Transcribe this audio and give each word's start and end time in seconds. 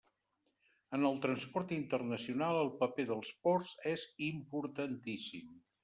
En 0.97 1.05
el 1.09 1.19
transport 1.25 1.75
internacional 1.77 2.63
el 2.65 2.73
paper 2.83 3.07
dels 3.13 3.33
ports 3.45 3.79
és 3.95 4.11
importantíssim. 4.33 5.59